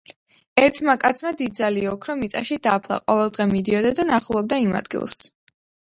[0.61, 2.99] ერთმა კაცმა დიდძალი ოქრო მიწაში დაფლა.
[3.13, 5.21] ყოველდღე მიდიოდა და ნახულობდა იმ ადგილს.